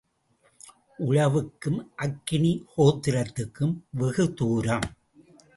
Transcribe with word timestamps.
உழவுக்கும் 0.99 1.77
அக்கினி 1.95 2.53
ஹோத்திரத்துக்கும் 2.77 3.75
வெகு 3.91 4.33
தூரம். 4.33 4.87